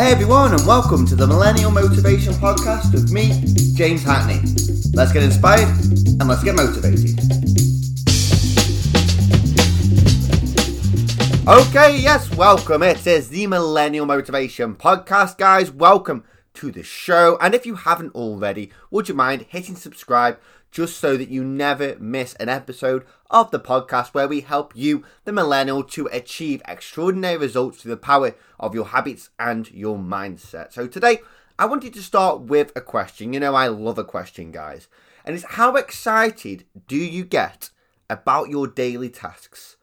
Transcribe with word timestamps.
Hey 0.00 0.12
everyone, 0.12 0.54
and 0.54 0.66
welcome 0.66 1.06
to 1.08 1.14
the 1.14 1.26
Millennial 1.26 1.70
Motivation 1.70 2.32
Podcast 2.32 2.90
with 2.94 3.12
me, 3.12 3.44
James 3.74 4.02
Hackney. 4.02 4.40
Let's 4.94 5.12
get 5.12 5.22
inspired 5.22 5.68
and 5.68 6.26
let's 6.26 6.42
get 6.42 6.54
motivated. 6.54 7.20
Okay, 11.46 11.98
yes, 11.98 12.34
welcome. 12.34 12.82
It 12.82 13.06
is 13.06 13.28
the 13.28 13.46
Millennial 13.46 14.06
Motivation 14.06 14.74
Podcast, 14.74 15.36
guys. 15.36 15.70
Welcome 15.70 16.24
to 16.54 16.72
the 16.72 16.82
show. 16.82 17.36
And 17.38 17.54
if 17.54 17.66
you 17.66 17.74
haven't 17.74 18.14
already, 18.14 18.72
would 18.90 19.06
you 19.06 19.14
mind 19.14 19.44
hitting 19.50 19.76
subscribe 19.76 20.38
just 20.70 20.98
so 20.98 21.16
that 21.16 21.28
you 21.28 21.44
never 21.44 21.96
miss 21.98 22.34
an 22.34 22.48
episode 22.48 23.04
of 23.30 23.50
the 23.50 23.60
podcast 23.60 24.14
where 24.14 24.28
we 24.28 24.40
help 24.40 24.72
you, 24.76 25.04
the 25.24 25.32
millennial, 25.32 25.82
to 25.82 26.08
achieve 26.12 26.62
extraordinary 26.66 27.36
results 27.36 27.82
through 27.82 27.90
the 27.90 27.96
power 27.96 28.34
of 28.58 28.74
your 28.74 28.86
habits 28.86 29.30
and 29.38 29.70
your 29.70 29.98
mindset. 29.98 30.72
So 30.72 30.86
today, 30.86 31.18
I 31.58 31.66
wanted 31.66 31.92
to 31.94 32.02
start 32.02 32.42
with 32.42 32.72
a 32.74 32.80
question. 32.80 33.32
You 33.32 33.40
know, 33.40 33.54
I 33.54 33.68
love 33.68 33.98
a 33.98 34.04
question, 34.04 34.50
guys. 34.50 34.88
And 35.24 35.34
it's 35.34 35.44
how 35.44 35.76
excited 35.76 36.64
do 36.86 36.96
you 36.96 37.24
get 37.24 37.70
about 38.08 38.48
your 38.48 38.66
daily 38.66 39.10
tasks? 39.10 39.76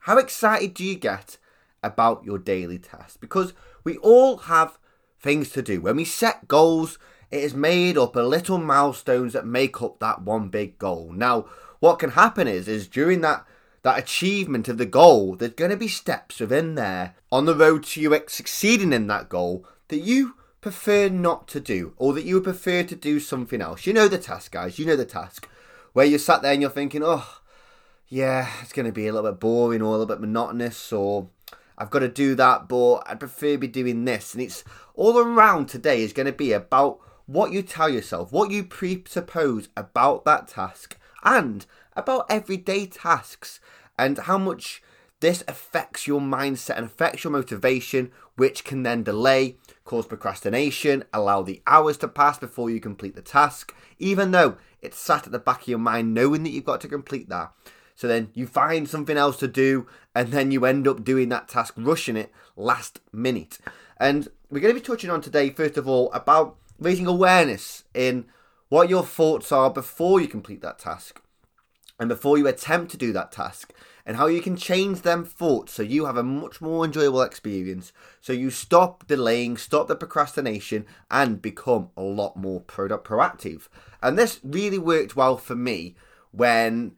How 0.00 0.18
excited 0.18 0.74
do 0.74 0.84
you 0.84 0.96
get 0.96 1.38
about 1.82 2.24
your 2.24 2.38
daily 2.38 2.78
tasks? 2.78 3.16
Because 3.16 3.54
we 3.84 3.96
all 3.98 4.36
have 4.38 4.78
things 5.20 5.50
to 5.50 5.62
do. 5.62 5.80
When 5.80 5.96
we 5.96 6.04
set 6.04 6.48
goals, 6.48 6.98
it 7.32 7.42
is 7.42 7.54
made 7.54 7.96
up 7.96 8.14
of 8.14 8.26
little 8.26 8.58
milestones 8.58 9.32
that 9.32 9.46
make 9.46 9.80
up 9.80 9.98
that 9.98 10.22
one 10.22 10.50
big 10.50 10.78
goal. 10.78 11.12
Now, 11.12 11.46
what 11.80 11.98
can 11.98 12.10
happen 12.10 12.46
is, 12.46 12.68
is 12.68 12.86
during 12.86 13.22
that 13.22 13.44
that 13.82 13.98
achievement 13.98 14.68
of 14.68 14.78
the 14.78 14.86
goal, 14.86 15.34
there's 15.34 15.52
going 15.54 15.72
to 15.72 15.76
be 15.76 15.88
steps 15.88 16.38
within 16.38 16.76
there 16.76 17.16
on 17.32 17.46
the 17.46 17.56
road 17.56 17.82
to 17.82 18.00
you 18.00 18.16
succeeding 18.28 18.92
in 18.92 19.08
that 19.08 19.28
goal 19.28 19.66
that 19.88 19.98
you 19.98 20.36
prefer 20.60 21.08
not 21.08 21.48
to 21.48 21.58
do, 21.58 21.92
or 21.96 22.12
that 22.12 22.24
you 22.24 22.36
would 22.36 22.44
prefer 22.44 22.84
to 22.84 22.94
do 22.94 23.18
something 23.18 23.60
else. 23.60 23.84
You 23.84 23.92
know 23.92 24.06
the 24.06 24.18
task, 24.18 24.52
guys. 24.52 24.78
You 24.78 24.86
know 24.86 24.94
the 24.94 25.04
task 25.04 25.48
where 25.94 26.06
you're 26.06 26.20
sat 26.20 26.42
there 26.42 26.52
and 26.52 26.62
you're 26.62 26.70
thinking, 26.70 27.02
oh, 27.04 27.40
yeah, 28.06 28.48
it's 28.62 28.72
going 28.72 28.86
to 28.86 28.92
be 28.92 29.08
a 29.08 29.12
little 29.12 29.28
bit 29.28 29.40
boring 29.40 29.82
or 29.82 29.88
a 29.88 29.90
little 29.90 30.06
bit 30.06 30.20
monotonous, 30.20 30.92
or 30.92 31.30
I've 31.76 31.90
got 31.90 32.00
to 32.00 32.08
do 32.08 32.36
that, 32.36 32.68
but 32.68 32.98
I'd 33.06 33.18
prefer 33.18 33.58
be 33.58 33.66
doing 33.66 34.04
this. 34.04 34.34
And 34.34 34.42
it's 34.42 34.62
all 34.94 35.18
around 35.18 35.68
today 35.68 36.02
is 36.02 36.12
going 36.12 36.26
to 36.26 36.32
be 36.32 36.52
about 36.52 37.00
what 37.26 37.52
you 37.52 37.62
tell 37.62 37.88
yourself, 37.88 38.32
what 38.32 38.50
you 38.50 38.64
presuppose 38.64 39.68
about 39.76 40.24
that 40.24 40.48
task, 40.48 40.98
and 41.24 41.66
about 41.94 42.26
everyday 42.28 42.86
tasks, 42.86 43.60
and 43.98 44.18
how 44.18 44.38
much 44.38 44.82
this 45.20 45.44
affects 45.46 46.06
your 46.06 46.20
mindset 46.20 46.76
and 46.76 46.86
affects 46.86 47.22
your 47.22 47.30
motivation, 47.30 48.10
which 48.36 48.64
can 48.64 48.82
then 48.82 49.04
delay, 49.04 49.56
cause 49.84 50.06
procrastination, 50.06 51.04
allow 51.12 51.42
the 51.42 51.62
hours 51.66 51.96
to 51.98 52.08
pass 52.08 52.38
before 52.38 52.70
you 52.70 52.80
complete 52.80 53.14
the 53.14 53.22
task, 53.22 53.72
even 53.98 54.32
though 54.32 54.56
it's 54.80 54.98
sat 54.98 55.26
at 55.26 55.32
the 55.32 55.38
back 55.38 55.62
of 55.62 55.68
your 55.68 55.78
mind 55.78 56.12
knowing 56.12 56.42
that 56.42 56.50
you've 56.50 56.64
got 56.64 56.80
to 56.80 56.88
complete 56.88 57.28
that. 57.28 57.52
So 57.94 58.08
then 58.08 58.30
you 58.34 58.48
find 58.48 58.88
something 58.88 59.16
else 59.16 59.36
to 59.36 59.46
do, 59.46 59.86
and 60.12 60.32
then 60.32 60.50
you 60.50 60.64
end 60.64 60.88
up 60.88 61.04
doing 61.04 61.28
that 61.28 61.48
task, 61.48 61.74
rushing 61.76 62.16
it 62.16 62.32
last 62.56 63.00
minute. 63.12 63.58
And 63.98 64.26
we're 64.50 64.60
going 64.60 64.74
to 64.74 64.80
be 64.80 64.84
touching 64.84 65.10
on 65.10 65.20
today, 65.20 65.50
first 65.50 65.76
of 65.76 65.86
all, 65.86 66.10
about 66.12 66.56
raising 66.82 67.06
awareness 67.06 67.84
in 67.94 68.26
what 68.68 68.88
your 68.88 69.04
thoughts 69.04 69.52
are 69.52 69.70
before 69.70 70.20
you 70.20 70.28
complete 70.28 70.62
that 70.62 70.78
task 70.78 71.20
and 71.98 72.08
before 72.08 72.38
you 72.38 72.46
attempt 72.46 72.90
to 72.90 72.96
do 72.96 73.12
that 73.12 73.30
task 73.30 73.72
and 74.04 74.16
how 74.16 74.26
you 74.26 74.40
can 74.40 74.56
change 74.56 75.02
them 75.02 75.24
thoughts 75.24 75.72
so 75.72 75.82
you 75.82 76.06
have 76.06 76.16
a 76.16 76.22
much 76.22 76.60
more 76.60 76.84
enjoyable 76.84 77.22
experience. 77.22 77.92
So 78.20 78.32
you 78.32 78.50
stop 78.50 79.06
delaying 79.06 79.56
stop 79.56 79.88
the 79.88 79.94
procrastination 79.94 80.86
and 81.10 81.40
become 81.40 81.90
a 81.96 82.02
lot 82.02 82.36
more 82.36 82.60
product 82.60 83.06
proactive. 83.06 83.68
And 84.02 84.18
this 84.18 84.40
really 84.42 84.78
worked 84.78 85.14
well 85.14 85.36
for 85.36 85.54
me 85.54 85.94
when 86.32 86.96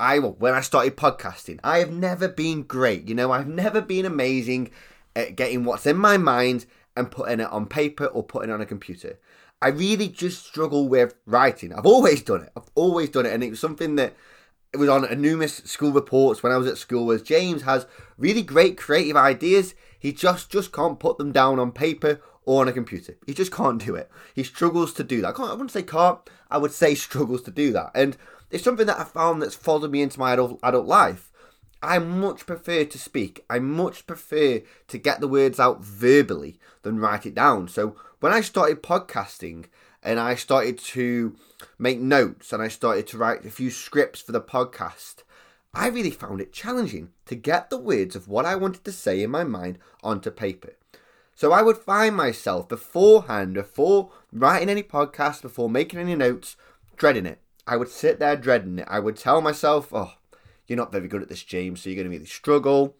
I 0.00 0.18
when 0.18 0.54
I 0.54 0.60
started 0.60 0.96
podcasting. 0.96 1.60
I 1.62 1.78
have 1.78 1.92
never 1.92 2.28
been 2.28 2.62
great 2.62 3.08
you 3.08 3.14
know 3.14 3.32
I've 3.32 3.48
never 3.48 3.80
been 3.80 4.06
amazing 4.06 4.70
at 5.14 5.36
getting 5.36 5.64
what's 5.64 5.86
in 5.86 5.96
my 5.96 6.16
mind 6.16 6.66
and 6.96 7.10
putting 7.10 7.40
it 7.40 7.50
on 7.50 7.66
paper 7.66 8.06
or 8.06 8.22
putting 8.22 8.50
it 8.50 8.54
on 8.54 8.60
a 8.60 8.66
computer. 8.66 9.18
I 9.60 9.68
really 9.68 10.08
just 10.08 10.44
struggle 10.44 10.88
with 10.88 11.14
writing. 11.24 11.72
I've 11.72 11.86
always 11.86 12.22
done 12.22 12.42
it. 12.42 12.52
I've 12.56 12.70
always 12.74 13.08
done 13.08 13.26
it, 13.26 13.32
and 13.32 13.42
it 13.42 13.50
was 13.50 13.60
something 13.60 13.96
that 13.96 14.14
it 14.72 14.76
was 14.76 14.88
on 14.88 15.20
numerous 15.20 15.56
school 15.58 15.92
reports 15.92 16.42
when 16.42 16.52
I 16.52 16.56
was 16.56 16.66
at 16.66 16.78
school. 16.78 17.06
Was 17.06 17.22
James 17.22 17.62
has 17.62 17.86
really 18.18 18.42
great 18.42 18.76
creative 18.76 19.16
ideas. 19.16 19.74
He 19.98 20.12
just 20.12 20.50
just 20.50 20.72
can't 20.72 21.00
put 21.00 21.18
them 21.18 21.32
down 21.32 21.58
on 21.58 21.72
paper 21.72 22.20
or 22.44 22.60
on 22.60 22.68
a 22.68 22.72
computer. 22.72 23.16
He 23.26 23.34
just 23.34 23.52
can't 23.52 23.84
do 23.84 23.94
it. 23.94 24.10
He 24.34 24.42
struggles 24.42 24.92
to 24.94 25.04
do 25.04 25.20
that. 25.20 25.28
I, 25.28 25.32
can't, 25.32 25.48
I 25.50 25.52
wouldn't 25.52 25.72
say 25.72 25.82
can't. 25.82 26.18
I 26.50 26.58
would 26.58 26.72
say 26.72 26.94
struggles 26.94 27.42
to 27.42 27.50
do 27.50 27.72
that. 27.72 27.90
And 27.94 28.16
it's 28.50 28.64
something 28.64 28.86
that 28.86 29.00
I 29.00 29.04
found 29.04 29.42
that's 29.42 29.56
followed 29.56 29.90
me 29.90 30.02
into 30.02 30.18
my 30.18 30.32
adult 30.32 30.60
adult 30.62 30.86
life. 30.86 31.25
I 31.82 31.98
much 31.98 32.46
prefer 32.46 32.84
to 32.84 32.98
speak. 32.98 33.44
I 33.48 33.58
much 33.58 34.06
prefer 34.06 34.62
to 34.88 34.98
get 34.98 35.20
the 35.20 35.28
words 35.28 35.60
out 35.60 35.84
verbally 35.84 36.58
than 36.82 36.98
write 36.98 37.26
it 37.26 37.34
down. 37.34 37.68
So 37.68 37.96
when 38.20 38.32
I 38.32 38.40
started 38.40 38.82
podcasting 38.82 39.66
and 40.02 40.18
I 40.18 40.34
started 40.34 40.78
to 40.78 41.36
make 41.78 42.00
notes 42.00 42.52
and 42.52 42.62
I 42.62 42.68
started 42.68 43.06
to 43.08 43.18
write 43.18 43.44
a 43.44 43.50
few 43.50 43.70
scripts 43.70 44.20
for 44.20 44.32
the 44.32 44.40
podcast, 44.40 45.22
I 45.74 45.88
really 45.88 46.10
found 46.10 46.40
it 46.40 46.52
challenging 46.52 47.10
to 47.26 47.34
get 47.34 47.68
the 47.68 47.78
words 47.78 48.16
of 48.16 48.28
what 48.28 48.46
I 48.46 48.56
wanted 48.56 48.84
to 48.84 48.92
say 48.92 49.22
in 49.22 49.30
my 49.30 49.44
mind 49.44 49.78
onto 50.02 50.30
paper. 50.30 50.74
So 51.34 51.52
I 51.52 51.60
would 51.60 51.76
find 51.76 52.16
myself 52.16 52.66
beforehand, 52.66 53.52
before 53.52 54.10
writing 54.32 54.70
any 54.70 54.82
podcast, 54.82 55.42
before 55.42 55.68
making 55.68 56.00
any 56.00 56.14
notes, 56.14 56.56
dreading 56.96 57.26
it. 57.26 57.40
I 57.66 57.76
would 57.76 57.90
sit 57.90 58.18
there 58.18 58.36
dreading 58.36 58.78
it. 58.78 58.88
I 58.88 59.00
would 59.00 59.16
tell 59.16 59.42
myself, 59.42 59.92
oh, 59.92 60.12
you're 60.66 60.76
not 60.76 60.92
very 60.92 61.08
good 61.08 61.22
at 61.22 61.28
this, 61.28 61.42
James, 61.42 61.80
so 61.80 61.90
you're 61.90 61.96
going 61.96 62.10
to 62.10 62.16
really 62.16 62.26
struggle. 62.26 62.96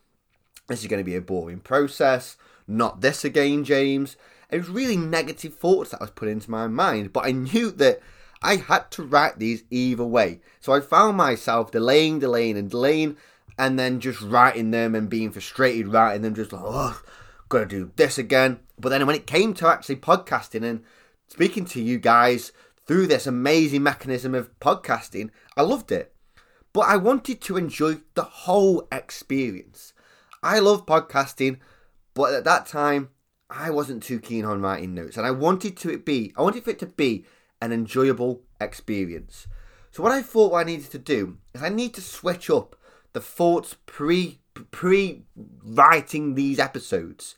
This 0.69 0.81
is 0.81 0.89
going 0.89 1.01
to 1.01 1.05
be 1.05 1.17
a 1.17 1.21
boring 1.21 1.61
process. 1.61 2.37
Not 2.67 3.01
this 3.01 3.25
again, 3.25 3.65
James. 3.65 4.17
It 4.51 4.59
was 4.59 4.69
really 4.69 4.97
negative 4.97 5.55
thoughts 5.55 5.91
that 5.91 6.01
was 6.01 6.11
put 6.11 6.29
into 6.29 6.51
my 6.51 6.69
mind, 6.69 7.13
but 7.13 7.27
I 7.27 7.33
knew 7.33 7.71
that 7.73 8.01
I 8.43 8.57
had 8.57 8.91
to 8.93 9.03
write 9.03 9.39
these 9.39 9.65
either 9.71 10.05
way. 10.05 10.41
So 10.61 10.73
I 10.73 10.81
found 10.81 11.17
myself 11.17 11.71
delaying, 11.71 12.21
delaying, 12.21 12.57
and 12.57 12.71
delaying, 12.71 13.17
and 13.59 13.79
then 13.79 14.01
just 14.01 14.21
writing 14.21 14.71
them 14.71 14.95
and 14.95 15.09
being 15.09 15.33
frustrated 15.33 15.89
writing 15.89 16.23
them, 16.23 16.35
just 16.35 16.53
like, 16.53 16.63
oh, 16.65 17.03
gotta 17.49 17.67
do 17.67 17.91
this 17.97 18.19
again. 18.19 18.61
But 18.79 18.91
then 18.91 19.07
when 19.07 19.17
it 19.17 19.27
came 19.27 19.55
to 19.55 19.69
actually 19.69 19.97
podcasting 19.97 20.65
and 20.65 20.83
speaking 21.29 21.65
to 21.67 21.81
you 21.81 21.99
guys 21.99 22.53
through 22.87 23.07
this 23.07 23.27
amazing 23.27 23.83
mechanism 23.83 24.35
of 24.35 24.57
podcasting, 24.61 25.31
I 25.57 25.63
loved 25.63 25.91
it. 25.91 26.13
But 26.77 26.89
I 26.89 26.99
wanted 26.99 27.41
to 27.41 27.57
enjoy 27.57 28.01
the 28.13 28.23
whole 28.23 28.87
experience. 28.93 29.95
I 30.43 30.59
love 30.59 30.85
podcasting, 30.85 31.57
but 32.13 32.35
at 32.35 32.45
that 32.45 32.67
time, 32.67 33.09
I 33.49 33.71
wasn't 33.71 34.03
too 34.03 34.21
keen 34.21 34.45
on 34.45 34.61
writing 34.61 34.93
notes, 34.93 35.17
and 35.17 35.25
I 35.27 35.31
wanted 35.31 35.79
to 35.79 35.89
it 35.89 36.05
be, 36.05 36.35
I 36.37 36.43
wanted 36.43 36.65
for 36.65 36.71
it 36.73 36.79
to 36.81 36.87
be 36.87 37.25
an 37.63 37.73
enjoyable 37.73 38.43
experience. 38.61 39.47
So 39.91 40.03
what 40.03 40.13
I 40.13 40.21
thought 40.21 40.53
what 40.53 40.59
I 40.59 40.65
needed 40.65 40.91
to 40.91 40.99
do 40.99 41.39
is 41.55 41.63
I 41.63 41.71
need 41.71 41.95
to 41.95 42.03
switch 42.03 42.51
up 42.51 42.77
the 43.15 43.23
thoughts 43.23 43.77
pre 43.87 44.41
pre 44.71 45.23
writing 45.65 46.35
these 46.35 46.59
episodes 46.59 47.37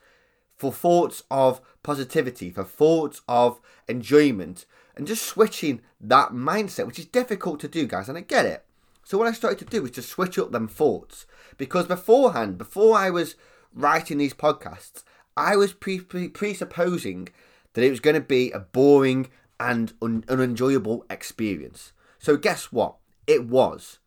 for 0.56 0.72
thoughts 0.72 1.22
of 1.30 1.60
positivity, 1.84 2.50
for 2.50 2.64
thoughts 2.64 3.20
of 3.28 3.60
enjoyment, 3.86 4.66
and 4.96 5.06
just 5.06 5.24
switching 5.24 5.80
that 6.00 6.30
mindset, 6.30 6.88
which 6.88 6.98
is 6.98 7.06
difficult 7.06 7.60
to 7.60 7.68
do, 7.68 7.86
guys, 7.86 8.08
and 8.08 8.18
I 8.18 8.22
get 8.22 8.44
it. 8.44 8.64
So 9.08 9.16
what 9.16 9.26
I 9.26 9.32
started 9.32 9.58
to 9.60 9.64
do 9.64 9.80
was 9.80 9.92
to 9.92 10.02
switch 10.02 10.38
up 10.38 10.52
them 10.52 10.68
thoughts 10.68 11.24
because 11.56 11.86
beforehand, 11.86 12.58
before 12.58 12.94
I 12.94 13.08
was 13.08 13.36
writing 13.72 14.18
these 14.18 14.34
podcasts, 14.34 15.02
I 15.34 15.56
was 15.56 15.72
pre- 15.72 16.00
pre- 16.00 16.28
presupposing 16.28 17.30
that 17.72 17.82
it 17.82 17.88
was 17.88 18.00
going 18.00 18.16
to 18.16 18.20
be 18.20 18.50
a 18.50 18.58
boring 18.58 19.28
and 19.58 19.94
un- 20.02 20.24
unenjoyable 20.28 21.06
experience. 21.08 21.94
So 22.18 22.36
guess 22.36 22.70
what? 22.70 22.96
It 23.26 23.46
was. 23.46 23.98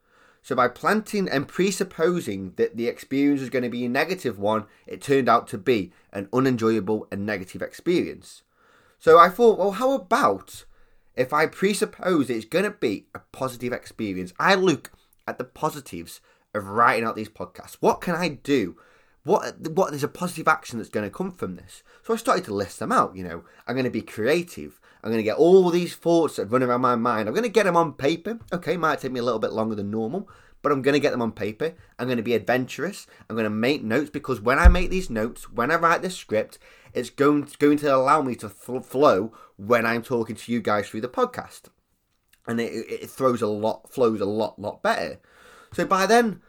So 0.44 0.56
by 0.56 0.68
planting 0.68 1.28
and 1.28 1.48
presupposing 1.48 2.54
that 2.58 2.78
the 2.78 2.86
experience 2.86 3.42
was 3.42 3.50
going 3.50 3.64
to 3.64 3.70
be 3.70 3.86
a 3.86 3.90
negative 3.90 4.38
one, 4.38 4.66
it 4.86 5.02
turned 5.02 5.28
out 5.28 5.48
to 5.48 5.58
be 5.58 5.92
an 6.14 6.30
unenjoyable 6.32 7.08
and 7.12 7.26
negative 7.26 7.64
experience. 7.64 8.44
So 9.00 9.18
I 9.18 9.30
thought, 9.30 9.58
well, 9.58 9.72
how 9.72 9.94
about 9.94 10.66
if 11.16 11.34
I 11.34 11.46
presuppose 11.46 12.30
it's 12.30 12.46
going 12.46 12.66
to 12.66 12.72
be 12.72 13.06
a 13.14 13.20
positive 13.32 13.74
experience, 13.74 14.34
I 14.40 14.56
look 14.56 14.92
at 15.28 15.38
the 15.38 15.44
positives 15.44 16.22
of 16.54 16.68
writing 16.68 17.06
out 17.06 17.16
these 17.16 17.30
podcasts. 17.30 17.78
What 17.80 18.02
can 18.02 18.16
I 18.16 18.30
do? 18.30 18.78
What 19.24 19.70
what 19.70 19.92
there's 19.92 20.04
a 20.04 20.08
positive 20.08 20.48
action 20.48 20.80
that's 20.80 20.90
going 20.90 21.08
to 21.08 21.16
come 21.16 21.32
from 21.32 21.56
this. 21.56 21.84
So 22.04 22.14
I 22.14 22.18
started 22.18 22.46
to 22.46 22.56
list 22.56 22.80
them 22.80 22.92
out. 22.92 23.16
You 23.16 23.24
know, 23.24 23.44
I'm 23.68 23.76
going 23.76 23.86
to 23.86 23.92
be 23.92 24.02
creative. 24.02 24.80
I'm 25.04 25.12
going 25.12 25.20
to 25.20 25.24
get 25.24 25.38
all 25.38 25.70
these 25.70 25.96
thoughts 25.96 26.36
that 26.36 26.46
run 26.46 26.64
around 26.64 26.82
my 26.82 26.96
mind. 26.96 27.28
I'm 27.28 27.36
going 27.36 27.44
to 27.44 27.50
get 27.50 27.66
them 27.66 27.78
on 27.78 27.94
paper. 27.94 28.40
Okay, 28.52 28.78
might 28.78 29.00
take 29.00 29.12
me 29.12 29.20
a 29.20 29.24
little 29.24 29.40
bit 29.40 29.54
longer 29.54 29.76
than 29.76 29.92
normal, 29.92 30.28
but 30.62 30.72
I'm 30.72 30.82
going 30.82 30.94
to 30.94 31.00
get 31.00 31.12
them 31.12 31.22
on 31.22 31.32
paper. 31.32 31.74
I'm 31.98 32.08
going 32.08 32.18
to 32.18 32.24
be 32.24 32.34
adventurous. 32.34 33.08
I'm 33.30 33.36
going 33.36 33.46
to 33.46 33.50
make 33.50 33.84
notes 33.84 34.10
because 34.10 34.42
when 34.42 34.60
I 34.60 34.68
make 34.68 34.90
these 34.90 35.10
notes, 35.10 35.52
when 35.52 35.72
I 35.72 35.76
write 35.76 36.02
this 36.02 36.16
script, 36.16 36.60
it's 36.94 37.10
going 37.10 37.48
going 37.60 37.78
to 37.80 37.96
allow 37.96 38.22
me 38.22 38.36
to 38.36 38.50
flow 38.50 39.34
when 39.58 39.86
I'm 39.86 40.02
talking 40.02 40.36
to 40.36 40.52
you 40.52 40.62
guys 40.62 40.90
through 40.90 41.02
the 41.02 41.10
podcast, 41.10 41.64
and 42.48 42.60
it, 42.60 42.72
it 42.72 43.10
throws 43.10 43.42
a 43.42 43.48
lot 43.48 43.92
flows 43.92 44.22
a 44.22 44.26
lot 44.26 44.60
lot 44.60 44.84
better. 44.84 45.20
So 45.74 45.86
by 45.86 46.06
then 46.06 46.42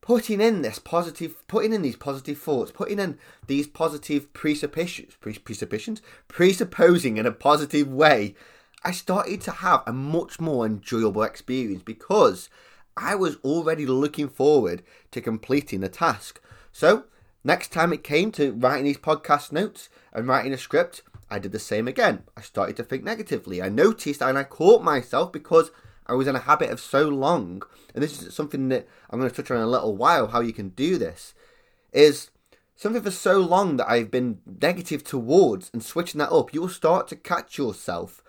putting 0.00 0.40
in 0.40 0.62
this 0.62 0.78
positive, 0.78 1.46
putting 1.48 1.72
in 1.72 1.82
these 1.82 1.96
positive 1.96 2.38
thoughts, 2.38 2.70
putting 2.70 2.98
in 2.98 3.18
these 3.46 3.66
positive 3.66 4.32
presuppositions, 4.32 5.16
presuppositions, 5.20 6.00
presupposing 6.28 7.16
in 7.16 7.26
a 7.26 7.32
positive 7.32 7.88
way, 7.88 8.34
I 8.84 8.92
started 8.92 9.40
to 9.42 9.50
have 9.50 9.82
a 9.86 9.92
much 9.92 10.40
more 10.40 10.64
enjoyable 10.64 11.22
experience 11.22 11.82
because 11.82 12.48
I 13.00 13.14
was 13.14 13.36
already 13.44 13.86
looking 13.86 14.28
forward 14.28 14.82
to 15.12 15.20
completing 15.20 15.80
the 15.80 15.88
task. 15.88 16.40
So, 16.72 17.04
next 17.44 17.72
time 17.72 17.92
it 17.92 18.02
came 18.02 18.32
to 18.32 18.52
writing 18.52 18.84
these 18.84 18.98
podcast 18.98 19.52
notes 19.52 19.88
and 20.12 20.26
writing 20.26 20.52
a 20.52 20.58
script, 20.58 21.02
I 21.30 21.38
did 21.38 21.52
the 21.52 21.58
same 21.58 21.86
again. 21.86 22.24
I 22.36 22.40
started 22.40 22.76
to 22.76 22.82
think 22.82 23.04
negatively. 23.04 23.62
I 23.62 23.68
noticed 23.68 24.20
and 24.20 24.36
I 24.36 24.44
caught 24.44 24.82
myself 24.82 25.30
because 25.30 25.70
I 26.06 26.14
was 26.14 26.26
in 26.26 26.34
a 26.34 26.40
habit 26.40 26.70
of 26.70 26.80
so 26.80 27.08
long, 27.08 27.62
and 27.94 28.02
this 28.02 28.20
is 28.20 28.34
something 28.34 28.68
that 28.70 28.88
I'm 29.10 29.20
going 29.20 29.30
to 29.30 29.36
touch 29.36 29.50
on 29.50 29.58
in 29.58 29.62
a 29.62 29.66
little 29.66 29.94
while 29.94 30.28
how 30.28 30.40
you 30.40 30.52
can 30.52 30.70
do 30.70 30.98
this, 30.98 31.34
is 31.92 32.30
something 32.74 33.02
for 33.02 33.10
so 33.10 33.38
long 33.38 33.76
that 33.76 33.90
I've 33.90 34.10
been 34.10 34.40
negative 34.60 35.04
towards 35.04 35.70
and 35.72 35.82
switching 35.82 36.18
that 36.18 36.32
up, 36.32 36.54
you 36.54 36.62
will 36.62 36.68
start 36.68 37.08
to 37.08 37.16
catch 37.16 37.58
yourself 37.58 38.22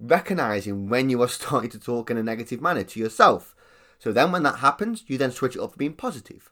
recognizing 0.00 0.88
when 0.88 1.10
you 1.10 1.22
are 1.22 1.28
starting 1.40 1.70
to 1.70 1.78
talk 1.78 2.10
in 2.10 2.16
a 2.16 2.22
negative 2.22 2.60
manner 2.60 2.84
to 2.84 2.98
yourself. 2.98 3.54
So 4.00 4.12
then 4.12 4.32
when 4.32 4.42
that 4.42 4.58
happens, 4.58 5.04
you 5.06 5.16
then 5.16 5.30
switch 5.30 5.54
it 5.54 5.62
up 5.62 5.72
for 5.72 5.76
being 5.76 5.92
positive. 5.92 6.50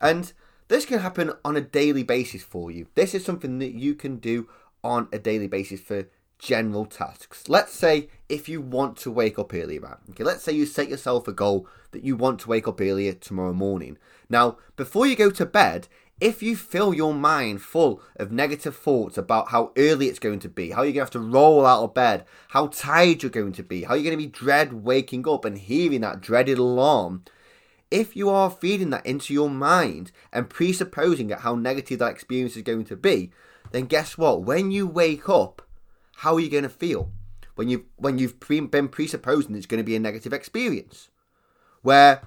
And 0.00 0.32
this 0.68 0.84
can 0.84 0.98
happen 0.98 1.32
on 1.44 1.56
a 1.56 1.62
daily 1.62 2.02
basis 2.02 2.42
for 2.42 2.70
you. 2.70 2.88
This 2.94 3.14
is 3.14 3.24
something 3.24 3.58
that 3.60 3.72
you 3.72 3.94
can 3.94 4.16
do 4.16 4.48
on 4.84 5.08
a 5.12 5.18
daily 5.18 5.46
basis 5.46 5.80
for 5.80 6.08
general 6.38 6.86
tasks. 6.86 7.48
Let's 7.48 7.72
say 7.72 8.08
if 8.28 8.48
you 8.48 8.60
want 8.60 8.96
to 8.98 9.10
wake 9.10 9.38
up 9.38 9.54
earlier, 9.54 9.80
right? 9.80 9.96
Okay, 10.10 10.24
let's 10.24 10.42
say 10.42 10.52
you 10.52 10.66
set 10.66 10.88
yourself 10.88 11.28
a 11.28 11.32
goal 11.32 11.66
that 11.92 12.02
you 12.02 12.16
want 12.16 12.40
to 12.40 12.48
wake 12.48 12.66
up 12.66 12.80
earlier 12.80 13.12
tomorrow 13.12 13.52
morning. 13.52 13.98
Now, 14.28 14.58
before 14.76 15.06
you 15.06 15.16
go 15.16 15.30
to 15.30 15.46
bed, 15.46 15.86
if 16.20 16.42
you 16.42 16.54
fill 16.54 16.92
your 16.92 17.14
mind 17.14 17.62
full 17.62 18.02
of 18.16 18.30
negative 18.30 18.76
thoughts 18.76 19.16
about 19.16 19.48
how 19.48 19.72
early 19.76 20.06
it's 20.06 20.18
going 20.18 20.38
to 20.40 20.48
be, 20.48 20.70
how 20.70 20.82
you're 20.82 20.92
going 20.92 20.94
to 20.94 21.00
have 21.00 21.10
to 21.10 21.20
roll 21.20 21.64
out 21.64 21.82
of 21.82 21.94
bed, 21.94 22.26
how 22.48 22.66
tired 22.68 23.22
you're 23.22 23.30
going 23.30 23.52
to 23.52 23.62
be, 23.62 23.84
how 23.84 23.94
you're 23.94 24.04
going 24.04 24.18
to 24.18 24.24
be 24.24 24.30
dread 24.30 24.84
waking 24.84 25.26
up 25.26 25.44
and 25.44 25.56
hearing 25.56 26.02
that 26.02 26.20
dreaded 26.20 26.58
alarm, 26.58 27.24
if 27.90 28.14
you 28.14 28.28
are 28.28 28.50
feeding 28.50 28.90
that 28.90 29.04
into 29.06 29.32
your 29.32 29.50
mind 29.50 30.12
and 30.32 30.50
presupposing 30.50 31.28
that 31.28 31.40
how 31.40 31.54
negative 31.54 31.98
that 31.98 32.12
experience 32.12 32.54
is 32.54 32.62
going 32.62 32.84
to 32.84 32.96
be, 32.96 33.30
then 33.72 33.86
guess 33.86 34.18
what? 34.18 34.42
When 34.42 34.70
you 34.70 34.86
wake 34.86 35.28
up, 35.28 35.62
how 36.16 36.34
are 36.34 36.40
you 36.40 36.50
going 36.50 36.64
to 36.64 36.68
feel 36.68 37.10
when 37.54 37.68
you've 37.68 37.84
when 37.96 38.18
you've 38.18 38.38
pre- 38.38 38.60
been 38.60 38.88
presupposing 38.88 39.54
it's 39.54 39.66
going 39.66 39.78
to 39.78 39.84
be 39.84 39.96
a 39.96 40.00
negative 40.00 40.32
experience? 40.32 41.08
Where 41.82 42.22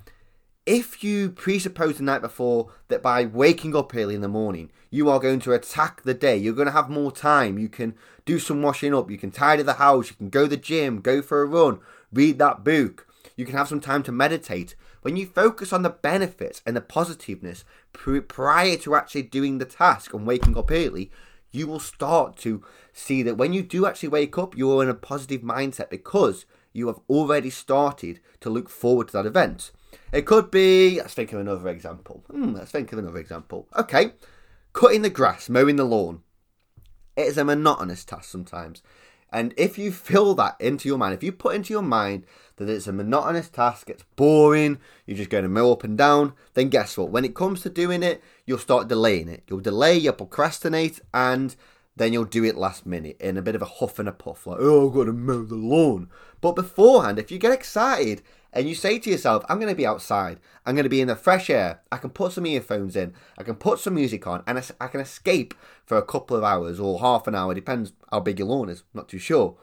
if 0.65 1.04
you 1.04 1.30
presuppose 1.30 1.98
the 1.98 2.04
night 2.04 2.21
before 2.21 2.71
that 2.88 3.01
by 3.01 3.25
waking 3.25 3.75
up 3.75 3.94
early 3.95 4.15
in 4.15 4.21
the 4.21 4.27
morning 4.27 4.71
you 4.94 5.10
are 5.10 5.19
going 5.19 5.39
to 5.39 5.54
attack 5.54 6.04
the 6.04 6.13
day, 6.13 6.38
you're 6.38 6.54
going 6.54 6.68
to 6.68 6.71
have 6.71 6.88
more 6.88 7.12
time, 7.12 7.57
you 7.57 7.68
can 7.68 7.95
do 8.25 8.38
some 8.38 8.62
washing 8.62 8.94
up, 8.94 9.10
you 9.10 9.18
can 9.18 9.31
tidy 9.31 9.63
the 9.63 9.74
house, 9.74 10.12
you 10.12 10.15
can 10.15 10.30
go 10.30 10.44
to 10.44 10.50
the 10.50 10.57
gym, 10.57 11.01
go 11.01 11.19
for 11.19 11.42
a 11.42 11.48
run, 11.48 11.80
read 12.12 12.38
that 12.38 12.63
book, 12.63 13.07
you 13.36 13.44
can 13.44 13.56
have 13.56 13.68
some 13.68 13.80
time 13.80 14.04
to 14.04 14.12
meditate. 14.12 14.75
When 15.01 15.18
you 15.18 15.25
focus 15.25 15.74
on 15.74 15.81
the 15.81 15.89
benefits 15.89 16.62
and 16.63 16.75
the 16.75 16.81
positiveness 16.81 17.65
prior 17.92 18.77
to 18.77 18.94
actually 18.94 19.24
doing 19.24 19.57
the 19.57 19.65
task 19.65 20.13
and 20.13 20.27
waking 20.27 20.56
up 20.56 20.69
early, 20.69 21.10
you 21.51 21.65
will 21.65 21.80
start 21.80 22.38
to 22.38 22.63
see 22.94 23.24
that 23.24 23.36
when 23.36 23.51
you 23.51 23.63
do 23.63 23.88
actually 23.88 24.10
wake 24.10 24.38
up, 24.38 24.56
you're 24.56 24.83
in 24.83 24.89
a 24.89 24.94
positive 24.94 25.42
mindset 25.42 25.89
because 25.89 26.45
you 26.71 26.86
have 26.86 27.00
already 27.10 27.50
started 27.50 28.19
to 28.42 28.51
look 28.51 28.69
forward 28.69 29.07
to 29.07 29.13
that 29.13 29.25
event. 29.25 29.71
It 30.12 30.25
could 30.25 30.51
be, 30.51 30.98
let's 30.98 31.13
think 31.13 31.34
of 31.34 31.40
another 31.40 31.69
example. 31.69 32.24
Hmm, 32.30 32.54
let's 32.54 32.72
think 32.72 32.92
of 32.92 33.00
another 33.00 33.19
example. 33.19 33.68
Okay, 33.75 34.13
cutting 34.74 35.01
the 35.01 35.10
grass, 35.10 35.50
mowing 35.50 35.75
the 35.75 35.84
lawn. 35.84 36.22
It 37.16 37.28
is 37.28 37.38
a 37.38 37.45
monotonous 37.45 38.04
task 38.04 38.30
sometimes. 38.30 38.81
And 39.31 39.54
if 39.57 39.80
you 39.80 39.92
fill 39.92 40.36
that 40.36 40.56
into 40.60 40.88
your 40.88 41.00
mind, 41.00 41.16
if 41.16 41.24
you 41.24 41.31
put 41.31 41.56
into 41.56 41.74
your 41.74 41.81
mind 41.81 42.25
that 42.57 42.69
it's 42.69 42.86
a 42.86 42.94
monotonous 42.94 43.50
task, 43.50 43.90
it's 43.90 44.04
boring, 44.16 44.78
you're 45.07 45.18
just 45.18 45.31
going 45.31 45.44
to 45.44 45.50
mow 45.50 45.72
up 45.72 45.84
and 45.84 45.98
down, 45.98 46.34
then 46.54 46.69
guess 46.69 46.96
what? 46.98 47.10
When 47.10 47.25
it 47.25 47.34
comes 47.34 47.62
to 47.62 47.69
doing 47.72 48.04
it, 48.04 48.22
you'll 48.46 48.60
start 48.60 48.88
delaying 48.88 49.30
it. 49.30 49.44
You'll 49.48 49.60
delay, 49.60 49.98
you'll 49.98 50.13
procrastinate, 50.13 51.00
and 51.16 51.56
then 51.96 52.13
you'll 52.13 52.25
do 52.25 52.44
it 52.44 52.56
last 52.56 52.86
minute 52.86 53.18
in 53.19 53.36
a 53.36 53.42
bit 53.42 53.56
of 53.56 53.63
a 53.63 53.66
huff 53.66 53.98
and 53.98 54.07
a 54.07 54.12
puff, 54.12 54.46
like, 54.46 54.60
oh, 54.60 54.88
I've 54.88 54.94
got 54.94 55.06
to 55.06 55.13
mow 55.13 55.44
the 55.44 55.56
lawn. 55.56 56.10
But 56.39 56.54
beforehand, 56.54 57.18
if 57.18 57.31
you 57.31 57.39
get 57.39 57.51
excited 57.51 58.22
and 58.53 58.69
you 58.69 58.75
say 58.75 59.00
to 59.00 59.09
yourself, 59.09 59.44
I'm 59.50 59.59
going 59.59 59.71
to 59.71 59.75
be 59.75 59.85
outside, 59.85 60.39
I'm 60.65 60.75
going 60.75 60.83
to 60.83 60.89
be 60.89 61.01
in 61.01 61.07
the 61.07 61.15
fresh 61.15 61.50
air, 61.50 61.81
I 61.91 61.97
can 61.97 62.11
put 62.11 62.31
some 62.31 62.45
earphones 62.45 62.95
in, 62.95 63.13
I 63.38 63.44
can 63.44 63.55
put 63.55 63.79
some 63.79 63.95
music 63.95 64.27
on, 64.27 64.44
and 64.45 64.71
I 64.79 64.88
can 64.88 65.01
escape 65.01 65.53
for 65.85 65.97
a 65.97 66.05
couple 66.05 66.38
of 66.38 66.44
hours 66.44 66.79
or 66.79 67.00
half 67.00 67.27
an 67.27 67.35
hour, 67.35 67.53
depends 67.53 67.94
how 68.11 68.19
big 68.19 68.39
your 68.39 68.47
lawn 68.47 68.69
is, 68.69 68.83
not 68.94 69.09
too 69.09 69.19
sure. 69.19 69.57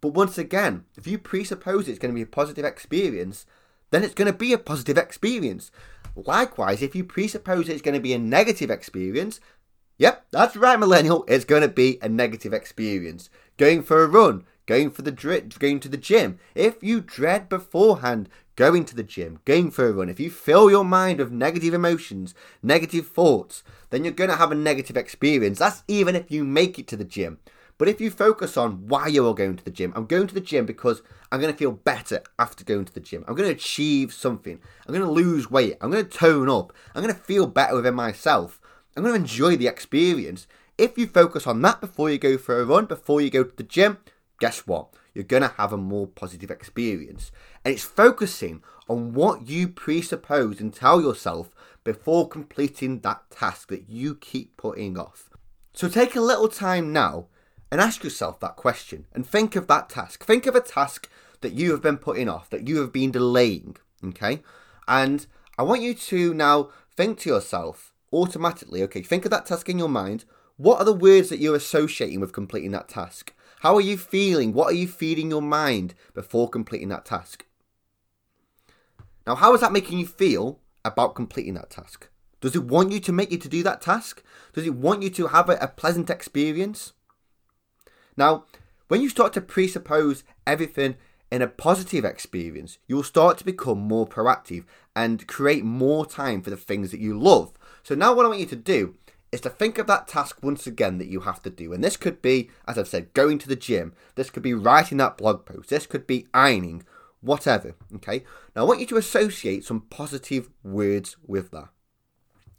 But 0.00 0.14
once 0.14 0.38
again, 0.38 0.84
if 0.96 1.06
you 1.06 1.18
presuppose 1.18 1.88
it's 1.88 1.98
going 1.98 2.12
to 2.12 2.18
be 2.18 2.22
a 2.22 2.26
positive 2.26 2.64
experience, 2.64 3.46
then 3.90 4.04
it's 4.04 4.14
going 4.14 4.30
to 4.30 4.36
be 4.36 4.52
a 4.52 4.58
positive 4.58 4.96
experience. 4.96 5.70
Likewise, 6.14 6.82
if 6.82 6.94
you 6.94 7.04
presuppose 7.04 7.68
it's 7.68 7.82
going 7.82 7.94
to 7.94 8.00
be 8.00 8.12
a 8.12 8.18
negative 8.18 8.70
experience, 8.70 9.40
yep, 9.98 10.26
that's 10.30 10.56
right, 10.56 10.78
millennial, 10.78 11.24
it's 11.28 11.44
going 11.44 11.62
to 11.62 11.68
be 11.68 11.98
a 12.02 12.08
negative 12.08 12.52
experience. 12.52 13.30
Going 13.56 13.82
for 13.82 14.02
a 14.02 14.06
run, 14.06 14.44
going 14.70 14.88
for 14.88 15.02
the 15.02 15.10
dri- 15.10 15.40
going 15.58 15.80
to 15.80 15.88
the 15.88 15.96
gym. 15.96 16.38
If 16.54 16.80
you 16.80 17.00
dread 17.00 17.48
beforehand 17.48 18.28
going 18.54 18.84
to 18.84 18.94
the 18.94 19.02
gym, 19.02 19.40
going 19.44 19.72
for 19.72 19.88
a 19.88 19.92
run, 19.92 20.08
if 20.08 20.20
you 20.20 20.30
fill 20.30 20.70
your 20.70 20.84
mind 20.84 21.18
with 21.18 21.32
negative 21.32 21.74
emotions, 21.74 22.36
negative 22.62 23.08
thoughts, 23.08 23.64
then 23.90 24.04
you're 24.04 24.12
going 24.12 24.30
to 24.30 24.36
have 24.36 24.52
a 24.52 24.54
negative 24.54 24.96
experience. 24.96 25.58
That's 25.58 25.82
even 25.88 26.14
if 26.14 26.30
you 26.30 26.44
make 26.44 26.78
it 26.78 26.86
to 26.86 26.96
the 26.96 27.04
gym. 27.04 27.40
But 27.78 27.88
if 27.88 28.00
you 28.00 28.12
focus 28.12 28.56
on 28.56 28.86
why 28.86 29.08
you're 29.08 29.34
going 29.34 29.56
to 29.56 29.64
the 29.64 29.72
gym, 29.72 29.92
I'm 29.96 30.06
going 30.06 30.28
to 30.28 30.34
the 30.34 30.40
gym 30.40 30.66
because 30.66 31.02
I'm 31.32 31.40
going 31.40 31.52
to 31.52 31.58
feel 31.58 31.72
better 31.72 32.22
after 32.38 32.62
going 32.62 32.84
to 32.84 32.94
the 32.94 33.00
gym. 33.00 33.24
I'm 33.26 33.34
going 33.34 33.48
to 33.48 33.56
achieve 33.56 34.12
something. 34.12 34.60
I'm 34.86 34.94
going 34.94 35.04
to 35.04 35.10
lose 35.10 35.50
weight. 35.50 35.78
I'm 35.80 35.90
going 35.90 36.04
to 36.04 36.16
tone 36.16 36.48
up. 36.48 36.72
I'm 36.94 37.02
going 37.02 37.12
to 37.12 37.20
feel 37.20 37.48
better 37.48 37.74
within 37.74 37.94
myself. 37.96 38.60
I'm 38.96 39.02
going 39.02 39.16
to 39.16 39.20
enjoy 39.20 39.56
the 39.56 39.66
experience. 39.66 40.46
If 40.78 40.96
you 40.96 41.08
focus 41.08 41.48
on 41.48 41.60
that 41.62 41.80
before 41.80 42.08
you 42.08 42.18
go 42.18 42.38
for 42.38 42.60
a 42.60 42.64
run, 42.64 42.86
before 42.86 43.20
you 43.20 43.30
go 43.30 43.42
to 43.42 43.56
the 43.56 43.64
gym, 43.64 43.98
guess 44.40 44.66
what? 44.66 44.88
You're 45.14 45.24
going 45.24 45.42
to 45.42 45.54
have 45.56 45.72
a 45.72 45.76
more 45.76 46.08
positive 46.08 46.50
experience. 46.50 47.30
And 47.64 47.72
it's 47.72 47.84
focusing 47.84 48.62
on 48.88 49.12
what 49.12 49.48
you 49.48 49.68
presuppose 49.68 50.60
and 50.60 50.74
tell 50.74 51.00
yourself 51.00 51.50
before 51.84 52.28
completing 52.28 53.00
that 53.00 53.30
task 53.30 53.68
that 53.68 53.88
you 53.88 54.16
keep 54.16 54.56
putting 54.56 54.98
off. 54.98 55.30
So 55.72 55.88
take 55.88 56.16
a 56.16 56.20
little 56.20 56.48
time 56.48 56.92
now 56.92 57.26
and 57.70 57.80
ask 57.80 58.02
yourself 58.02 58.40
that 58.40 58.56
question 58.56 59.06
and 59.12 59.26
think 59.26 59.54
of 59.54 59.68
that 59.68 59.88
task. 59.88 60.24
Think 60.24 60.46
of 60.46 60.56
a 60.56 60.60
task 60.60 61.08
that 61.40 61.52
you 61.52 61.70
have 61.70 61.80
been 61.80 61.96
putting 61.96 62.28
off, 62.28 62.50
that 62.50 62.66
you 62.66 62.78
have 62.78 62.92
been 62.92 63.10
delaying, 63.10 63.76
okay? 64.04 64.42
And 64.88 65.26
I 65.56 65.62
want 65.62 65.82
you 65.82 65.94
to 65.94 66.34
now 66.34 66.70
think 66.96 67.20
to 67.20 67.30
yourself 67.30 67.94
automatically, 68.12 68.82
okay, 68.82 69.02
think 69.02 69.24
of 69.24 69.30
that 69.30 69.46
task 69.46 69.68
in 69.68 69.78
your 69.78 69.88
mind. 69.88 70.24
What 70.56 70.80
are 70.80 70.84
the 70.84 70.92
words 70.92 71.28
that 71.28 71.38
you're 71.38 71.56
associating 71.56 72.20
with 72.20 72.32
completing 72.32 72.72
that 72.72 72.88
task? 72.88 73.32
How 73.60 73.74
are 73.74 73.82
you 73.82 73.98
feeling? 73.98 74.54
What 74.54 74.72
are 74.72 74.76
you 74.76 74.88
feeding 74.88 75.30
your 75.30 75.42
mind 75.42 75.94
before 76.14 76.48
completing 76.48 76.88
that 76.88 77.04
task? 77.04 77.44
Now, 79.26 79.34
how 79.34 79.52
is 79.54 79.60
that 79.60 79.72
making 79.72 79.98
you 79.98 80.06
feel 80.06 80.60
about 80.82 81.14
completing 81.14 81.54
that 81.54 81.68
task? 81.68 82.08
Does 82.40 82.56
it 82.56 82.64
want 82.64 82.90
you 82.90 83.00
to 83.00 83.12
make 83.12 83.30
you 83.30 83.36
to 83.36 83.48
do 83.50 83.62
that 83.62 83.82
task? 83.82 84.22
Does 84.54 84.66
it 84.66 84.74
want 84.74 85.02
you 85.02 85.10
to 85.10 85.26
have 85.26 85.50
a, 85.50 85.56
a 85.56 85.68
pleasant 85.68 86.08
experience? 86.08 86.94
Now, 88.16 88.44
when 88.88 89.02
you 89.02 89.10
start 89.10 89.34
to 89.34 89.42
presuppose 89.42 90.24
everything 90.46 90.96
in 91.30 91.42
a 91.42 91.46
positive 91.46 92.04
experience, 92.04 92.78
you'll 92.86 93.02
start 93.02 93.36
to 93.38 93.44
become 93.44 93.78
more 93.78 94.08
proactive 94.08 94.64
and 94.96 95.28
create 95.28 95.64
more 95.64 96.06
time 96.06 96.40
for 96.40 96.48
the 96.48 96.56
things 96.56 96.92
that 96.92 97.00
you 97.00 97.18
love. 97.18 97.52
So 97.82 97.94
now 97.94 98.14
what 98.14 98.24
I 98.24 98.30
want 98.30 98.40
you 98.40 98.46
to 98.46 98.56
do 98.56 98.96
is 99.32 99.40
to 99.42 99.50
think 99.50 99.78
of 99.78 99.86
that 99.86 100.08
task 100.08 100.42
once 100.42 100.66
again 100.66 100.98
that 100.98 101.08
you 101.08 101.20
have 101.20 101.40
to 101.42 101.50
do. 101.50 101.72
And 101.72 101.82
this 101.84 101.96
could 101.96 102.20
be, 102.20 102.50
as 102.66 102.76
I've 102.76 102.88
said, 102.88 103.14
going 103.14 103.38
to 103.38 103.48
the 103.48 103.56
gym. 103.56 103.94
This 104.16 104.30
could 104.30 104.42
be 104.42 104.54
writing 104.54 104.98
that 104.98 105.16
blog 105.16 105.44
post. 105.44 105.70
This 105.70 105.86
could 105.86 106.06
be 106.06 106.26
ironing, 106.34 106.84
whatever. 107.20 107.76
Okay. 107.96 108.24
Now 108.54 108.62
I 108.62 108.64
want 108.64 108.80
you 108.80 108.86
to 108.86 108.96
associate 108.96 109.64
some 109.64 109.82
positive 109.82 110.50
words 110.64 111.16
with 111.26 111.50
that. 111.52 111.68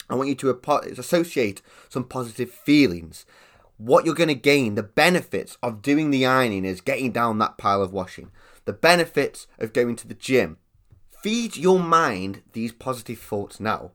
I 0.10 0.16
want 0.16 0.30
you 0.30 0.36
to 0.36 0.50
associate 0.98 1.62
some 1.90 2.04
positive 2.04 2.52
feelings 2.52 3.26
what 3.82 4.06
you're 4.06 4.14
going 4.14 4.28
to 4.28 4.36
gain, 4.36 4.76
the 4.76 4.84
benefits 4.84 5.58
of 5.64 5.82
doing 5.82 6.12
the 6.12 6.24
ironing 6.24 6.66
is 6.66 6.82
getting 6.82 7.12
down 7.12 7.40
that 7.40 7.58
pile 7.58 7.82
of 7.82 7.92
washing, 7.92 8.30
the 8.66 8.74
benefits 8.74 9.48
of 9.58 9.74
going 9.74 9.96
to 9.96 10.08
the 10.08 10.14
gym. 10.14 10.58
Feed 11.24 11.58
your 11.58 11.80
mind 11.80 12.44
these 12.54 12.72
positive 12.72 13.18
thoughts 13.18 13.60
now. 13.60 13.92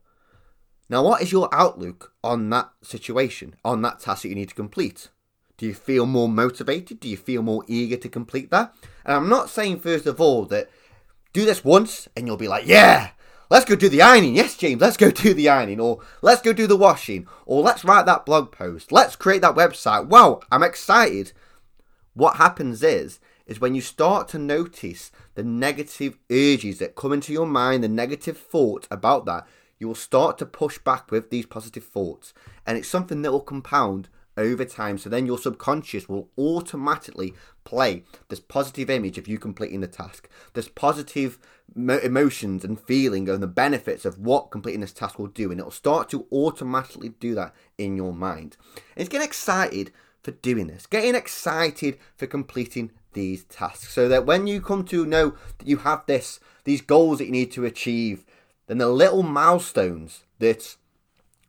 Now, 0.89 1.03
what 1.03 1.23
is 1.23 1.33
your 1.33 1.49
outlook 1.53 2.13
on 2.23 2.49
that 2.51 2.71
situation, 2.83 3.55
on 3.65 3.83
that 3.83 4.01
task 4.01 4.23
that 4.23 4.29
you 4.29 4.35
need 4.35 4.51
to 4.51 4.55
complete? 4.55 5.09
Do 5.57 5.67
you 5.67 5.75
feel 5.75 6.07
more 6.07 6.29
motivated? 6.29 7.01
Do 7.01 7.09
you 7.09 7.17
feel 7.17 7.43
more 7.43 7.65
eager 7.67 7.97
to 7.97 8.09
complete 8.09 8.51
that? 8.51 8.75
And 9.05 9.17
I'm 9.17 9.29
not 9.29 9.51
saying, 9.51 9.81
first 9.81 10.07
of 10.07 10.21
all, 10.21 10.45
that 10.47 10.71
do 11.33 11.45
this 11.45 11.65
once 11.65 12.09
and 12.17 12.27
you'll 12.27 12.37
be 12.37 12.49
like, 12.49 12.67
yeah, 12.67 13.11
let's 13.51 13.65
go 13.65 13.75
do 13.75 13.89
the 13.89 14.03
ironing. 14.03 14.37
Yes, 14.37 14.57
James, 14.57 14.81
let's 14.81 14.97
go 14.97 15.11
do 15.13 15.35
the 15.35 15.49
ironing. 15.49 15.81
Or 15.81 16.01
let's 16.23 16.43
go 16.43 16.53
do 16.53 16.67
the 16.67 16.77
washing. 16.77 17.27
Or 17.47 17.63
let's 17.63 17.85
write 17.85 18.07
that 18.07 18.27
blog 18.27 18.53
post. 18.53 18.93
Let's 18.93 19.17
create 19.17 19.43
that 19.43 19.55
website. 19.57 20.07
Wow, 20.07 20.41
I'm 20.53 20.63
excited. 20.63 21.33
What 22.15 22.37
happens 22.37 22.83
is, 22.83 23.19
is 23.47 23.61
when 23.61 23.75
you 23.75 23.81
start 23.81 24.29
to 24.29 24.39
notice 24.39 25.11
the 25.35 25.43
negative 25.43 26.19
urges 26.31 26.79
that 26.79 26.97
come 26.97 27.13
into 27.13 27.33
your 27.33 27.47
mind, 27.47 27.83
the 27.85 27.89
negative 27.89 28.37
thoughts 28.37 28.89
about 28.91 29.25
that, 29.27 29.47
you 29.79 29.89
will 29.89 29.95
start 29.95 30.39
to 30.39 30.47
push 30.47 30.79
back 30.79 31.11
with 31.11 31.31
these 31.31 31.47
positive 31.47 31.85
thoughts. 31.85 32.33
And 32.67 32.79
it's 32.79 32.89
something 32.89 33.23
that 33.23 33.33
will 33.33 33.41
compound 33.41 34.09
over 34.37 34.65
time. 34.65 34.99
So 34.99 35.09
then 35.09 35.27
your 35.27 35.39
subconscious 35.39 36.09
will 36.09 36.29
automatically 36.39 37.35
play 37.65 38.05
this 38.29 38.41
positive 38.41 38.91
image 38.91 39.19
of 39.19 39.27
you 39.29 39.39
completing 39.39 39.81
the 39.81 39.87
task, 39.87 40.29
this 40.53 40.69
positive 40.69 41.39
mo- 41.75 41.99
emotions 41.99 42.65
and 42.65 42.79
feeling 42.79 43.29
and 43.29 43.43
the 43.43 43.47
benefits 43.47 44.05
of 44.05 44.19
what 44.19 44.51
completing 44.51 44.81
this 44.81 44.93
task 44.93 45.19
will 45.19 45.27
do. 45.27 45.51
And 45.51 45.61
it'll 45.61 45.71
start 45.71 46.09
to 46.11 46.27
automatically 46.31 47.11
do 47.11 47.35
that 47.35 47.55
in 47.79 47.97
your 47.97 48.13
mind. 48.13 48.57
And 48.75 49.03
it's 49.03 49.09
getting 49.09 49.27
excited 49.27 49.91
for 50.23 50.33
doing 50.33 50.67
this, 50.67 50.87
getting 50.87 51.15
excited 51.15 51.99
for 52.17 52.27
completing 52.27 52.91
these 53.13 53.45
tasks 53.45 53.93
so 53.93 54.09
that 54.09 54.27
when 54.27 54.47
you 54.47 54.61
come 54.61 54.85
to 54.85 55.07
know 55.07 55.35
that 55.59 55.67
you 55.67 55.79
have 55.79 56.05
this, 56.07 56.39
these 56.65 56.83
goals 56.83 57.19
that 57.19 57.27
you 57.27 57.33
need 57.33 57.51
to 57.53 57.65
achieve, 57.65 58.25
then 58.67 58.79
the 58.79 58.89
little 58.89 59.23
milestones 59.23 60.25
that 60.39 60.77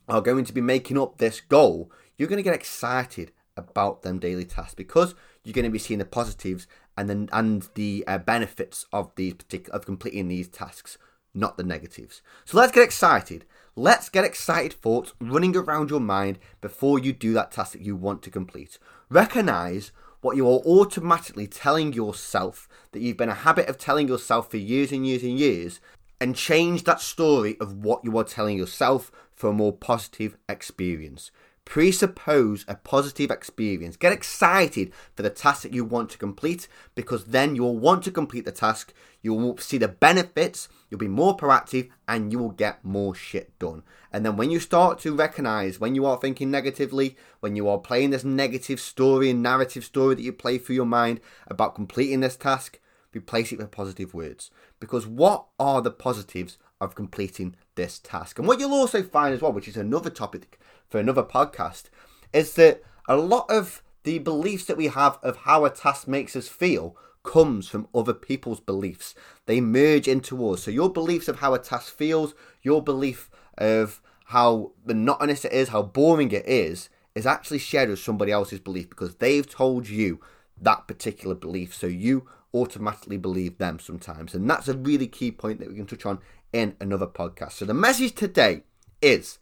are 0.07 0.21
going 0.21 0.45
to 0.45 0.53
be 0.53 0.62
making 0.62 0.97
up 0.97 1.17
this 1.17 1.41
goal, 1.41 1.91
you're 2.17 2.29
going 2.29 2.38
to 2.38 2.43
get 2.43 2.53
excited 2.53 3.31
about 3.55 4.03
them 4.03 4.19
daily 4.19 4.45
tasks 4.45 4.75
because 4.75 5.15
you're 5.43 5.53
going 5.53 5.65
to 5.65 5.71
be 5.71 5.79
seeing 5.79 6.00
the 6.00 6.05
positives 6.05 6.67
and 6.95 7.09
then 7.09 7.29
and 7.31 7.69
the 7.75 8.03
uh, 8.07 8.17
benefits 8.17 8.86
of 8.93 9.12
these 9.15 9.33
particular 9.33 9.75
of 9.75 9.86
completing 9.86 10.27
these 10.27 10.47
tasks, 10.47 10.97
not 11.33 11.57
the 11.57 11.63
negatives. 11.63 12.21
So 12.45 12.57
let's 12.57 12.71
get 12.71 12.83
excited. 12.83 13.45
Let's 13.75 14.09
get 14.09 14.25
excited 14.25 14.74
thoughts 14.74 15.13
running 15.19 15.55
around 15.55 15.89
your 15.89 16.00
mind 16.00 16.39
before 16.62 16.97
you 16.97 17.13
do 17.13 17.33
that 17.33 17.51
task 17.51 17.74
that 17.74 17.81
you 17.81 17.95
want 17.95 18.24
to 18.24 18.31
complete. 18.31 18.79
Recognize 19.09 19.91
what 20.21 20.36
you 20.36 20.47
are 20.47 20.59
automatically 20.65 21.45
telling 21.45 21.93
yourself 21.93 22.67
that 22.91 23.01
you've 23.01 23.17
been 23.17 23.29
a 23.29 23.36
habit 23.36 23.69
of 23.69 23.77
telling 23.77 24.07
yourself 24.07 24.50
for 24.50 24.57
years 24.57 24.91
and 24.91 25.05
years 25.05 25.21
and 25.21 25.38
years 25.38 25.79
and 26.19 26.36
change 26.36 26.83
that 26.83 27.01
story 27.01 27.57
of 27.59 27.74
what 27.83 28.03
you 28.03 28.17
are 28.17 28.24
telling 28.24 28.57
yourself 28.57 29.12
for 29.33 29.50
a 29.50 29.53
more 29.53 29.74
positive 29.74 30.38
experience. 30.50 31.31
Presuppose 31.63 32.63
a 32.67 32.75
positive 32.75 33.29
experience. 33.29 33.97
Get 33.97 34.13
excited 34.13 34.93
for 35.15 35.21
the 35.21 35.29
task 35.29 35.63
that 35.63 35.74
you 35.74 35.83
want 35.83 36.09
to 36.12 36.17
complete 36.17 36.69
because 36.95 37.25
then 37.25 37.55
you 37.55 37.63
will 37.63 37.77
want 37.77 38.03
to 38.05 38.12
complete 38.12 38.45
the 38.45 38.53
task. 38.53 38.93
You 39.21 39.33
will 39.33 39.57
see 39.57 39.77
the 39.77 39.89
benefits, 39.89 40.69
you'll 40.89 40.97
be 40.97 41.09
more 41.09 41.36
proactive, 41.36 41.89
and 42.07 42.31
you 42.31 42.39
will 42.39 42.51
get 42.51 42.86
more 42.86 43.13
shit 43.13 43.59
done. 43.59 43.83
And 44.13 44.25
then 44.25 44.38
when 44.38 44.50
you 44.50 44.62
start 44.62 45.00
to 45.00 45.13
recognize 45.13 45.77
when 45.77 45.93
you 45.93 46.05
are 46.05 46.17
thinking 46.17 46.50
negatively, 46.50 47.17
when 47.41 47.57
you 47.57 47.67
are 47.67 47.77
playing 47.77 48.12
this 48.12 48.24
negative 48.24 48.79
story 48.79 49.29
and 49.29 49.43
narrative 49.43 49.83
story 49.83 50.15
that 50.15 50.24
you 50.24 50.31
play 50.31 50.57
through 50.57 50.75
your 50.75 50.86
mind 50.86 51.19
about 51.47 51.75
completing 51.75 52.21
this 52.21 52.38
task, 52.38 52.79
replace 53.17 53.51
it 53.51 53.57
with 53.57 53.71
positive 53.71 54.13
words. 54.13 54.51
Because 54.79 55.07
what 55.07 55.45
are 55.59 55.81
the 55.81 55.91
positives 55.91 56.57
of 56.79 56.95
completing 56.95 57.55
this 57.75 58.00
task? 58.00 58.39
And 58.39 58.47
what 58.47 58.59
you'll 58.59 58.74
also 58.74 59.03
find 59.03 59.33
as 59.33 59.41
well, 59.41 59.53
which 59.53 59.67
is 59.67 59.77
another 59.77 60.09
topic 60.09 60.59
for 60.88 61.00
another 61.00 61.24
podcast, 61.24 61.86
is 62.33 62.53
that 62.55 62.81
a 63.07 63.17
lot 63.17 63.50
of 63.50 63.83
the 64.03 64.19
beliefs 64.19 64.65
that 64.65 64.77
we 64.77 64.88
have 64.88 65.19
of 65.21 65.38
how 65.38 65.65
a 65.65 65.69
task 65.69 66.07
makes 66.07 66.36
us 66.36 66.47
feel 66.47 66.95
comes 67.24 67.67
from 67.67 67.88
other 67.93 68.13
people's 68.13 68.62
beliefs. 68.62 69.13
They 69.45 69.59
merge 69.59 70.07
into 70.07 70.50
us. 70.50 70.63
So 70.63 70.71
your 70.71 70.91
beliefs 70.91 71.27
of 71.27 71.39
how 71.39 71.53
a 71.53 71.59
task 71.59 71.93
feels, 71.93 72.33
your 72.62 72.81
belief 72.81 73.29
of 73.57 74.01
how 74.25 74.71
monotonous 74.86 75.45
it 75.45 75.51
is, 75.51 75.69
how 75.69 75.81
boring 75.81 76.31
it 76.31 76.47
is, 76.47 76.89
is 77.15 77.25
actually 77.25 77.59
shared 77.59 77.89
with 77.89 78.00
somebody 78.00 78.31
else's 78.31 78.59
belief 78.59 78.89
because 78.89 79.15
they've 79.15 79.50
told 79.50 79.89
you 79.89 80.21
that 80.61 80.87
particular 80.87 81.35
belief. 81.35 81.73
So 81.73 81.87
you 81.87 82.27
automatically 82.53 83.17
believe 83.17 83.57
them 83.57 83.79
sometimes. 83.79 84.33
And 84.33 84.49
that's 84.49 84.67
a 84.67 84.77
really 84.77 85.07
key 85.07 85.31
point 85.31 85.59
that 85.59 85.69
we 85.69 85.75
can 85.75 85.85
touch 85.85 86.05
on 86.05 86.19
in 86.53 86.75
another 86.79 87.07
podcast. 87.07 87.53
So 87.53 87.65
the 87.65 87.73
message 87.73 88.15
today 88.15 88.63
is 89.01 89.39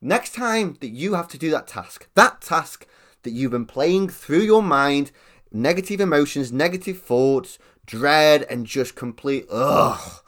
next 0.00 0.34
time 0.34 0.76
that 0.80 0.88
you 0.88 1.14
have 1.14 1.28
to 1.28 1.38
do 1.38 1.50
that 1.50 1.66
task, 1.66 2.08
that 2.14 2.40
task 2.40 2.86
that 3.22 3.30
you've 3.30 3.50
been 3.50 3.66
playing 3.66 4.08
through 4.08 4.42
your 4.42 4.62
mind, 4.62 5.10
negative 5.52 6.00
emotions, 6.00 6.52
negative 6.52 7.00
thoughts, 7.00 7.58
dread, 7.86 8.44
and 8.48 8.66
just 8.66 8.94
complete 8.94 9.46
ugh. 9.50 10.22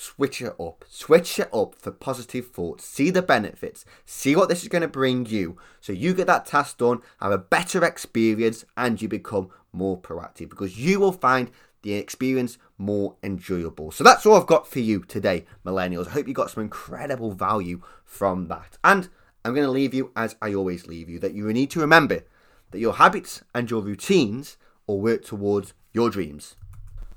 Switch 0.00 0.40
it 0.40 0.54
up. 0.60 0.84
Switch 0.88 1.40
it 1.40 1.48
up 1.52 1.74
for 1.74 1.90
positive 1.90 2.50
thoughts. 2.50 2.84
See 2.84 3.10
the 3.10 3.20
benefits. 3.20 3.84
See 4.06 4.36
what 4.36 4.48
this 4.48 4.62
is 4.62 4.68
going 4.68 4.82
to 4.82 4.88
bring 4.88 5.26
you. 5.26 5.58
So 5.80 5.92
you 5.92 6.14
get 6.14 6.28
that 6.28 6.46
task 6.46 6.78
done, 6.78 7.00
have 7.20 7.32
a 7.32 7.36
better 7.36 7.84
experience, 7.84 8.64
and 8.76 9.02
you 9.02 9.08
become 9.08 9.50
more 9.72 10.00
proactive 10.00 10.50
because 10.50 10.78
you 10.78 11.00
will 11.00 11.10
find 11.10 11.50
the 11.82 11.94
experience 11.94 12.58
more 12.78 13.16
enjoyable. 13.24 13.90
So 13.90 14.04
that's 14.04 14.24
all 14.24 14.36
I've 14.36 14.46
got 14.46 14.68
for 14.68 14.78
you 14.78 15.00
today, 15.00 15.46
millennials. 15.66 16.06
I 16.06 16.10
hope 16.10 16.28
you 16.28 16.34
got 16.34 16.52
some 16.52 16.62
incredible 16.62 17.32
value 17.32 17.82
from 18.04 18.46
that. 18.46 18.78
And 18.84 19.08
I'm 19.44 19.52
going 19.52 19.66
to 19.66 19.72
leave 19.72 19.94
you 19.94 20.12
as 20.14 20.36
I 20.40 20.54
always 20.54 20.86
leave 20.86 21.08
you 21.08 21.18
that 21.18 21.34
you 21.34 21.52
need 21.52 21.70
to 21.72 21.80
remember 21.80 22.22
that 22.70 22.78
your 22.78 22.94
habits 22.94 23.42
and 23.52 23.68
your 23.68 23.82
routines 23.82 24.58
will 24.86 25.00
work 25.00 25.24
towards 25.24 25.74
your 25.92 26.08
dreams. 26.08 26.54